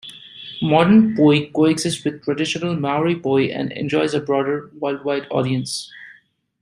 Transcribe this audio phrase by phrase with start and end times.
[0.63, 5.91] Modern poi coexists with traditional Maori poi and enjoys a broader, worldwide audience.